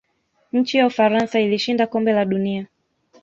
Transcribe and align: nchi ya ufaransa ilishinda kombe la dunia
nchi 0.53 0.77
ya 0.77 0.87
ufaransa 0.87 1.39
ilishinda 1.39 1.87
kombe 1.87 2.13
la 2.13 2.25
dunia 2.25 2.67